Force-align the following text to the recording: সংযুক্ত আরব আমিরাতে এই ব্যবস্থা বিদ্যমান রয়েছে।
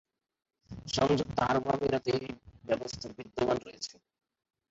সংযুক্ত 0.87 1.37
আরব 1.49 1.65
আমিরাতে 1.73 2.11
এই 2.17 2.27
ব্যবস্থা 2.67 3.07
বিদ্যমান 3.17 3.57
রয়েছে। 3.59 3.93